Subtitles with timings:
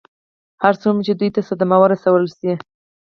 [0.63, 2.51] هر څومره چې دوی ته صدمه ورسول شي.